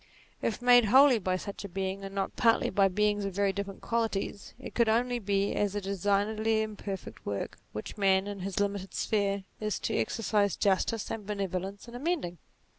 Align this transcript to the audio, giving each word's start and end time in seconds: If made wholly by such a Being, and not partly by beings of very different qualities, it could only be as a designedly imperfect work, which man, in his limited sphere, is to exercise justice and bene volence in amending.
If 0.41 0.63
made 0.63 0.85
wholly 0.85 1.19
by 1.19 1.35
such 1.37 1.63
a 1.63 1.69
Being, 1.69 2.03
and 2.03 2.15
not 2.15 2.35
partly 2.35 2.71
by 2.71 2.87
beings 2.87 3.23
of 3.23 3.35
very 3.35 3.53
different 3.53 3.81
qualities, 3.81 4.55
it 4.59 4.73
could 4.73 4.89
only 4.89 5.19
be 5.19 5.53
as 5.53 5.75
a 5.75 5.79
designedly 5.79 6.63
imperfect 6.63 7.23
work, 7.23 7.59
which 7.71 7.99
man, 7.99 8.25
in 8.25 8.39
his 8.39 8.59
limited 8.59 8.95
sphere, 8.95 9.43
is 9.59 9.77
to 9.81 9.93
exercise 9.95 10.55
justice 10.57 11.11
and 11.11 11.27
bene 11.27 11.47
volence 11.47 11.87
in 11.87 11.93
amending. 11.93 12.39